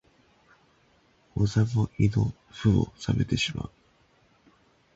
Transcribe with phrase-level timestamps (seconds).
[1.35, 3.71] お座も胃の腑も冷めてしまう